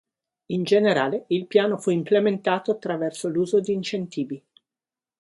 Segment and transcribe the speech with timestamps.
[0.47, 4.43] In generale, il piano fu implementato attraverso l'uso di incentivi.